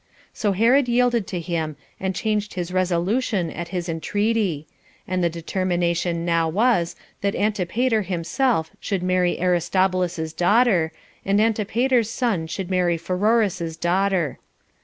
So 0.33 0.53
Herod 0.53 0.87
yielded 0.89 1.27
to 1.27 1.39
him, 1.39 1.77
and 1.99 2.15
changed 2.15 2.55
his 2.55 2.71
resolution 2.73 3.51
at 3.51 3.67
his 3.67 3.87
entreaty; 3.87 4.65
and 5.07 5.23
the 5.23 5.29
determination 5.29 6.25
now 6.25 6.49
was, 6.49 6.95
that 7.21 7.35
Antipater 7.35 8.01
himself 8.01 8.71
should 8.79 9.03
marry 9.03 9.39
Aristobulus's 9.39 10.33
daughter, 10.33 10.91
and 11.23 11.39
Antipater's 11.39 12.09
son 12.09 12.47
should 12.47 12.71
marry 12.71 12.97
Pheroras's 12.97 13.77
daughter. 13.77 14.39